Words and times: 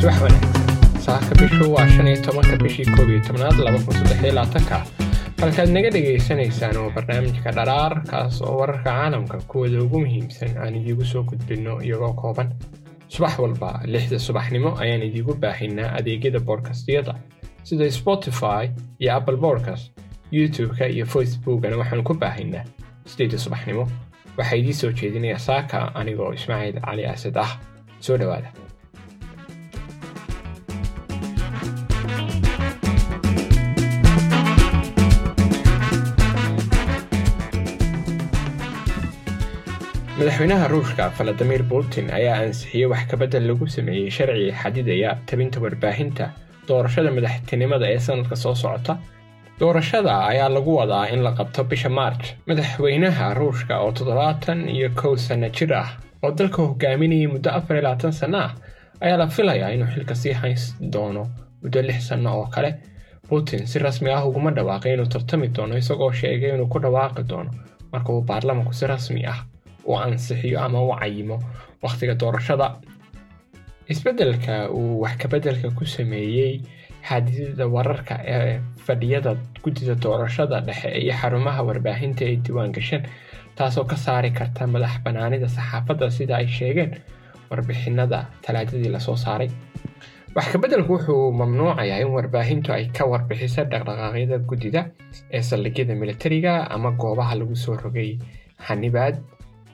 subax 0.00 0.20
wanaagsan 0.22 1.00
saaka 1.06 1.32
bishu 1.40 1.64
waa 1.74 1.88
shan 1.88 2.06
iyo 2.08 2.22
tobanka 2.24 2.56
bishii 2.62 2.86
koob 2.96 3.08
iyo 3.10 3.20
tobnaad 3.26 3.56
laba 3.66 3.78
kun 3.84 3.94
saddex 3.98 4.18
iyo 4.22 4.32
labaatanka 4.32 4.76
halkaad 5.40 5.68
naga 5.76 5.90
dhagaysanaysaan 5.94 6.76
waa 6.76 6.90
barnaamijka 6.96 7.50
dharaar 7.58 7.94
kaas 8.10 8.42
oo 8.42 8.56
wararka 8.60 8.90
caalamka 8.90 9.36
kuwooda 9.50 9.82
ugu 9.82 10.00
muhiimsan 10.00 10.56
aan 10.62 10.74
idiigu 10.80 11.04
soo 11.04 11.22
gudbinno 11.22 11.80
iyagoo 11.82 12.12
kooban 12.22 12.48
subax 13.08 13.38
walba 13.38 13.80
lixda 13.84 14.18
subaxnimo 14.18 14.70
ayaan 14.82 15.02
idiigu 15.02 15.34
baahinaa 15.42 15.90
adeegyada 15.98 16.40
boodkastyada 16.40 17.14
sida 17.62 17.90
spotify 17.90 18.64
iyo 18.98 19.16
apple 19.16 19.36
bodcast 19.36 19.90
youtube-ka 20.30 20.86
iyo 20.88 21.06
facebookana 21.06 21.76
waxaanu 21.76 22.02
ku 22.02 22.14
baahinaa 22.14 22.64
sideeda 23.04 23.38
subaxnimo 23.38 23.88
waxaa 24.40 24.58
idiin 24.62 24.78
soo 24.82 24.92
jeedinaya 25.02 25.38
saaka 25.48 25.78
anigoo 26.02 26.30
ismaaciil 26.38 26.80
cali 26.86 27.06
asad 27.14 27.36
ah. 27.44 27.50
Soo 28.06 28.16
dhowaada 28.20 28.50
madaxweynaha 40.18 40.66
ruushka 40.72 41.04
valadimir 41.18 41.62
putin 41.72 42.06
ayaa 42.18 42.36
ansixiyey 42.46 42.86
wax 42.92 43.02
kabedel 43.12 43.44
lagu 43.50 43.66
sameeyey 43.76 44.10
sharciga 44.16 44.54
xadidaya 44.62 45.10
tabinta 45.30 45.58
warbaahinta 45.64 46.24
doorashada 46.68 47.10
madaxtinimada 47.18 47.86
ee 47.94 48.00
sanadka 48.08 48.36
soo 48.44 48.54
socota 48.62 48.92
doorashada 49.60 50.12
ayaa 50.30 50.48
lagu 50.48 50.72
wadaa 50.76 51.06
in 51.14 51.22
la 51.26 51.32
qabto 51.38 51.64
bisha 51.70 51.88
maarj 51.98 52.22
madaxweynaha 52.48 53.34
ruushka 53.34 53.74
oo 53.84 53.92
toddobaatan 53.92 54.68
iyo 54.68 54.88
kow 55.00 55.16
sanno 55.16 55.48
jir 55.56 55.72
ah 55.82 55.88
oo 56.22 56.30
dalka 56.38 56.62
hogaaminayay 56.62 57.26
muddo 57.34 57.50
afar 57.58 57.76
iyo 57.76 57.82
labaatan 57.86 58.12
sanno 58.20 58.38
ah 58.46 58.52
ayaa 59.04 59.18
la 59.22 59.26
filayaa 59.26 59.70
inuu 59.74 59.88
xilka 59.94 60.14
sii 60.14 60.32
hays 60.42 60.62
doono 60.92 61.22
muddo 61.62 61.82
lix 61.82 62.08
sanno 62.08 62.30
oo 62.40 62.46
kale. 62.54 62.70
Putin 63.28 63.66
si 63.66 63.78
rasmi 63.78 64.10
ah 64.10 64.24
uguma 64.28 64.50
dhawaaqay 64.50 64.92
inuu 64.94 65.06
tartami 65.06 65.48
doono 65.56 65.76
isagoo 65.76 66.12
sheegay 66.12 66.54
inuu 66.54 66.66
ku 66.72 66.78
dhawaaqi 66.84 67.22
doono 67.30 67.50
marka 67.92 68.12
uu 68.12 68.22
baarlamanku 68.22 68.72
si 68.72 68.86
rasmi 68.86 69.26
ah 69.32 69.38
u 69.84 69.96
ansixiyo 69.96 70.60
ama 70.64 70.80
u 70.82 70.94
cayimo 71.00 71.36
wakhtiga 71.82 72.14
doorashada. 72.14 72.66
Isbeddelka 73.92 74.68
uu 74.70 75.00
wax 75.02 75.16
kabeddelka 75.22 75.70
ku 75.70 75.84
sameeyey 75.86 76.60
xadidida 77.08 77.64
wararka 77.74 78.14
ee 78.34 78.60
fadhiyada 78.86 79.32
guddida 79.64 79.94
doorashada 80.04 80.60
dhexe 80.66 80.88
iyo 81.02 81.14
xarumaha 81.20 81.62
warbaahinta 81.68 82.24
ee 82.24 82.36
diiwaan 82.44 82.72
gashan 82.76 83.02
taasoo 83.56 83.84
ka 83.90 83.96
saari 83.96 84.30
karta 84.38 84.66
madax 84.66 84.94
bannaanida 85.04 85.48
saxaafadda 85.56 86.10
sida 86.16 86.34
ay 86.40 86.46
sheegeen 86.58 86.92
warbixinada 87.50 88.18
talaadadii 88.44 88.88
la 88.94 89.00
soo 89.00 89.16
saaray. 89.16 89.50
Wax 90.34 90.46
kabeddelku 90.52 90.92
wuxuu 90.94 91.32
mamnuucayaa 91.32 91.98
in 92.02 92.10
warbaahintu 92.16 92.72
ay 92.72 92.84
ka 92.96 93.04
warbixiso 93.12 93.62
dhaqdhaqaaqyada 93.72 94.38
guddida 94.50 94.80
ee 95.36 95.42
saldhigyada 95.42 95.94
militariga 96.02 96.52
ama 96.74 96.90
goobaha 97.00 97.34
lagu 97.40 97.56
soo 97.56 97.76
rogay 97.84 98.10
xanibaad 98.66 99.16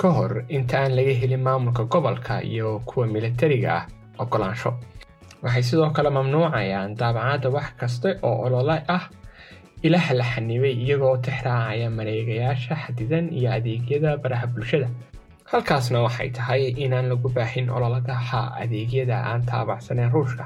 ka 0.00 0.08
hor 0.16 0.32
inta 0.48 0.78
aan 0.82 0.92
laga 0.98 1.14
helin 1.20 1.42
maamulka 1.46 1.84
gobolka 1.84 2.42
iyo 2.42 2.80
kuwa 2.88 3.06
militariga 3.06 3.70
ah 3.78 3.84
ogolaansho 4.22 4.70
waxay 5.42 5.62
sidoo 5.68 5.90
kale 5.96 6.10
mamnuucayaan 6.16 6.96
daabacadda 7.00 7.48
wax 7.56 7.68
kasta 7.80 8.08
oo 8.22 8.36
olole 8.46 8.76
ah. 8.96 9.04
Ilaha 9.82 10.14
la 10.14 10.24
xanibay 10.32 10.74
iyagoo 10.84 11.16
tixraacaya 11.24 11.88
mareegayaasha 11.90 12.74
xadidan 12.84 13.32
iyo 13.32 13.48
adeegyada 13.56 14.16
baraha 14.22 14.46
bulshada. 14.52 14.88
Halkaasna 15.50 15.98
waxay 16.06 16.30
tahay 16.36 16.62
inaan 16.84 17.08
lagu 17.08 17.28
baahin 17.36 17.70
ololagaha 17.76 18.40
adeegyada 18.62 19.16
aan 19.30 19.42
taabacsaneyn 19.50 20.12
ruushka 20.12 20.44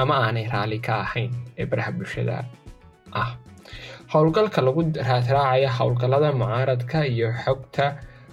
ama 0.00 0.14
aanay 0.24 0.46
raalli 0.52 0.78
ka 0.86 0.94
ahayn 1.04 1.32
ee 1.58 1.66
baraha 1.70 1.92
bulshada 1.96 2.44
ah. 3.12 3.30
Howlgalka 4.12 4.60
lagu 4.62 4.80
raadraacaya 5.08 5.70
howlgallada 5.78 6.30
mucaaradka 6.40 6.98
iyo 7.08 7.32
xogta 7.44 7.84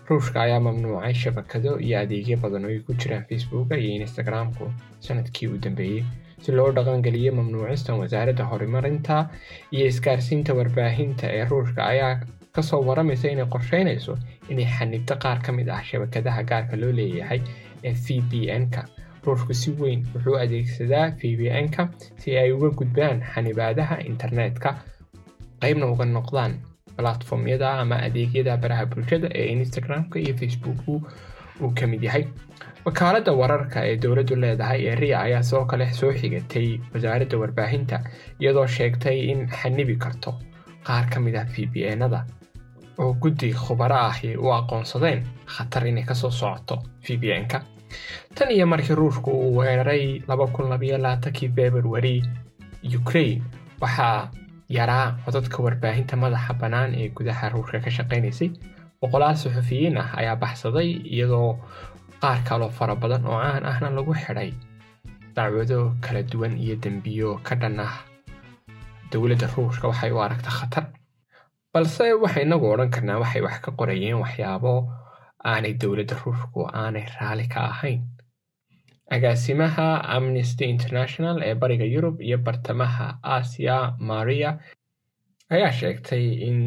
ruushka 0.10 0.42
ayaa 0.46 0.60
mamnuucay 0.68 1.14
shabakado 1.14 1.72
iyo 1.86 1.96
adeegyo 2.04 2.38
badan 2.44 2.66
oo 2.66 2.72
ay 2.74 2.80
ku 2.86 2.94
jiraan 3.02 3.26
facebooka 3.30 3.76
iyo 3.78 4.02
instagramku. 4.04 4.66
Sanadkii 5.06 5.48
u 5.54 5.58
dambeeyey 5.58 6.04
si 6.44 6.52
loo 6.52 6.72
dhaqangeliyo 6.76 7.32
mamnuucistan 7.40 8.00
wasaaradda 8.02 8.44
horumarinta 8.52 9.30
iyo 9.76 9.86
isgaarsiinta 9.92 10.54
warbaahinta 10.58 11.26
ee 11.38 11.46
ruushka 11.52 11.82
ayaa 11.94 12.16
ka 12.56 12.62
soo 12.62 12.82
waramaysa 12.88 13.32
inay 13.34 13.46
qorsheynayso 13.54 14.18
inay 14.52 14.68
xanibto 14.76 15.16
qaar 15.24 15.40
ka 15.46 15.52
mid 15.58 15.70
ah 15.76 15.82
shabakadaha 15.90 16.44
gaarka 16.50 16.76
loo 16.82 16.92
leeyahay 17.00 17.42
ee 17.84 17.94
v 18.04 18.22
b 18.30 18.32
n-ka 18.62 18.82
ruushku 19.26 19.54
si 19.62 19.72
weyn 19.80 20.04
wuxuu 20.14 20.36
adeegsadaa 20.44 21.08
v 21.20 21.22
b 21.40 21.42
n-ka 21.64 21.84
si 22.22 22.38
ay 22.38 22.52
uga 22.52 22.70
gudbaan 22.80 23.24
xanibaadaha 23.34 23.96
internetka 24.12 24.70
qaybna 25.64 25.86
uga 25.94 26.06
noqdaan 26.06 26.54
platformyada 26.98 27.70
ama 27.82 27.96
adeegyada 28.08 28.58
baraha 28.58 28.86
bulshada 28.86 29.28
ee 29.34 29.48
instagramka 29.56 30.20
iyo 30.20 30.34
facebooku 30.38 31.02
uu 31.62 31.72
ka 31.80 31.88
mid 31.88 32.04
yahay. 32.04 32.26
Wakaaladda 32.86 33.32
wararka 33.42 33.86
ee 33.90 33.96
dowladdu 34.04 34.36
leedahay 34.36 34.80
ee 34.88 34.96
ria 34.96 35.20
ayaa 35.22 35.44
sidoo 35.44 35.66
kale 35.66 35.86
soo 35.94 36.12
xigatay 36.14 36.80
wasaaradda 36.94 37.38
warbaahinta 37.42 37.98
iyadoo 38.42 38.68
sheegtay 38.68 39.18
in 39.32 39.48
xanibi 39.48 39.96
karto 39.96 40.32
qaar 40.88 41.06
ka 41.10 41.20
mid 41.20 41.36
ah 41.36 41.46
v 41.54 41.66
b 41.74 41.76
n-ada 41.96 42.26
oo 43.00 43.14
guddi 43.22 43.54
khubaro 43.54 43.96
ahi 44.10 44.36
u 44.38 44.52
aqoonsadeen 44.60 45.24
khatar 45.56 45.88
inay 45.88 46.04
ka 46.04 46.16
soo 46.16 46.32
socoto 46.32 46.76
v 47.06 47.18
b 47.22 47.24
n-ka. 47.44 47.62
Tan 48.36 48.52
iyo 48.52 48.66
markii 48.68 48.96
ruushku 48.96 49.32
uu 49.32 49.58
weeraray 49.58 50.22
kii 51.38 51.50
februari 51.56 52.24
ukraine 53.00 53.42
waxaa 53.82 54.30
yaraa 54.70 55.18
codadka 55.26 55.58
warbaahinta 55.66 56.16
madaxa 56.24 56.54
bannaan 56.62 56.92
ee 57.02 57.10
gudaha 57.18 57.50
ruushka 57.54 57.80
ka 57.86 57.90
shaqaynaysay 57.98 58.50
boqolaal 59.02 59.36
suxufiyiin 59.44 59.98
ah 60.02 60.10
ayaa 60.20 60.36
baxsaday 60.44 60.90
iyadoo 61.16 61.52
qaar 62.22 62.40
kaloo 62.48 62.70
fara 62.78 62.96
badan 62.96 63.26
oo 63.32 63.40
caan 63.44 63.66
ahna 63.72 63.90
lagu 63.98 64.14
xidhay 64.24 64.52
dacwado 65.36 65.80
kala 66.04 66.22
duwan 66.32 66.54
iyo 66.64 66.76
dembiyo 66.84 67.30
ka 67.48 67.56
dhan 67.62 67.80
ah 67.88 67.94
dowladda 69.12 69.48
ruushka 69.56 69.88
waxay 69.92 70.12
u 70.16 70.20
aragta 70.26 70.50
khatar 70.58 70.86
balse 71.74 72.06
waxay 72.24 72.44
inagu 72.48 72.66
odhan 72.74 72.90
karnaa 72.96 73.20
waxay 73.24 73.42
wax 73.46 73.56
ka 73.66 73.72
qorayeen 73.80 74.18
waxyaabo 74.24 74.74
aanay 75.52 75.74
dowladda 75.82 76.16
ruushku 76.24 76.60
aanay 76.82 77.06
raalli 77.20 77.46
ka 77.54 77.60
ahayn 77.72 78.00
agaasimaha 79.10 80.02
amnesty 80.16 80.66
international 80.66 81.42
ee 81.44 81.56
bariga 81.56 81.86
yurub 81.86 82.22
iyo 82.22 82.38
bartamaha 82.38 83.20
aasiya 83.24 83.96
maria 84.00 84.60
ayaa 85.50 85.72
sheegtay 85.72 86.26
in 86.50 86.60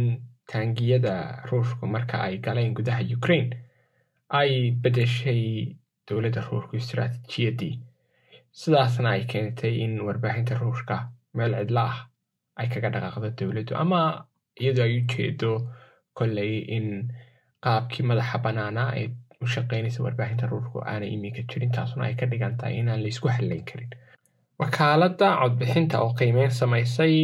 taangiyada 0.50 1.42
ruushku 1.50 1.86
marka 1.86 2.20
ay 2.22 2.38
galeen 2.38 2.74
gudaha 2.74 3.02
ukraine 3.16 3.56
ay 4.28 4.70
bedeshay 4.82 5.76
dowladda 6.08 6.40
ruushku 6.48 6.76
istaraatiijiyadii 6.76 7.80
sidaasna 8.60 9.10
ay 9.10 9.24
keentay 9.24 9.74
in 9.84 10.00
warbaahinta 10.06 10.54
ruushka 10.62 11.08
meel 11.34 11.54
cidlo 11.58 11.80
ah 11.80 11.96
ay 12.60 12.68
kaga 12.68 12.88
dhaqaaqdo 12.94 13.30
dowladdu 13.38 13.74
ama 13.82 14.00
iyadoo 14.60 14.84
ay 14.84 14.94
u 15.00 15.02
jeedo 15.12 15.52
kolley 16.18 16.58
in 16.76 16.86
qaabkii 17.64 18.06
madaxa 18.10 18.38
bannaanaa 18.44 18.90
ee 19.00 19.08
u 19.42 19.46
shaqaynaysa 19.54 20.02
warbaahinta 20.06 20.46
ruushku 20.52 20.78
aanay 20.92 21.10
iminka 21.16 21.42
jirin 21.50 21.70
taasuna 21.76 22.04
ay 22.08 22.14
ka 22.20 22.26
dhigan 22.30 22.56
tahay 22.58 22.78
inaan 22.80 23.02
laysku 23.04 23.28
hallayn 23.36 23.64
karin. 23.70 23.90
Wakaaladda 24.60 25.28
codbixinta 25.40 26.00
oo 26.04 26.12
qiimeyn 26.18 26.50
samaysay 26.60 27.16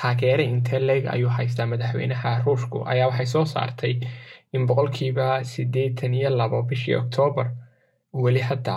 taageere 0.00 0.44
intee 0.52 0.80
leeg 0.88 1.04
ayuu 1.14 1.30
haystaa 1.38 1.66
madaxweynaha 1.72 2.30
ruushku 2.46 2.78
ayaa 2.92 3.08
waxay 3.10 3.26
soo 3.34 3.44
saartay 3.54 3.94
in 4.52 4.66
boqolkiiba 4.66 5.26
siddeetan 5.52 6.14
iyo 6.14 6.30
labo 6.40 6.62
bishii 6.62 6.94
oktoobar 7.02 7.48
weli 8.22 8.40
hadda 8.50 8.76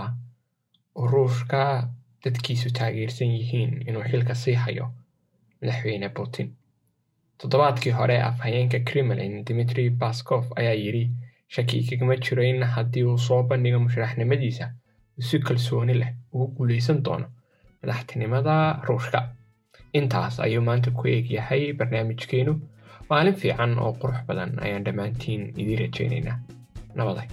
ruushka 1.12 1.62
dadkiisu 2.26 2.70
taageersan 2.80 3.28
yihiin 3.38 3.72
inuu 3.88 4.04
xilka 4.12 4.36
sii 4.36 4.54
hayo 4.54 4.86
madaxweyne 5.62 6.10
putin. 6.10 6.54
Toddobaadkii 7.38 7.92
hore 8.00 8.22
afhayeenka 8.22 8.80
kremlin 8.80 9.44
dimitri 9.48 9.90
baskof 9.90 10.46
ayaa 10.56 10.74
yidhi 10.84 11.10
shaki 11.56 11.84
kagama 11.90 12.16
jiro 12.26 12.44
in 12.52 12.64
haddii 12.76 13.04
uu 13.10 13.18
soo 13.28 13.42
bandhigo 13.50 13.80
musharaxnimadiisa 13.86 14.66
uu 15.18 15.22
si 15.30 15.40
kalsooni 15.48 15.94
leh 16.02 16.12
ugu 16.34 16.48
guulaysan 16.56 17.00
doono 17.06 17.28
madaxtinimada 17.82 18.56
ruushka. 18.88 19.20
Intaas 20.00 20.40
ayuu 20.46 20.62
maanta 20.68 20.92
ku 20.98 21.08
eegyahay 21.08 21.74
barnaamijkeenu. 21.80 22.54
Maalin 23.10 23.36
fiican 23.42 23.74
oo 23.80 23.92
qurux 24.02 24.20
badan 24.28 24.52
ayaan 24.66 24.84
dhammaantiin 24.86 25.42
idiin 25.62 25.80
rajaynaynaa 25.84 26.38
nabaday 26.96 27.28